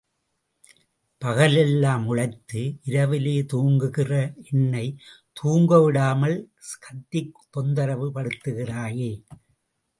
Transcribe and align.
பகலெல்லாம் 1.21 2.05
உழைத்து 2.05 2.61
இரவிலே 2.83 3.35
தூங்குகிற 3.45 4.11
என்னைத் 4.51 4.99
தூங்கவிடாமல் 5.37 6.37
கத்தித் 6.79 7.33
தொந்தரவு 7.49 8.11
படுத்துகிறாயே! 8.11 9.11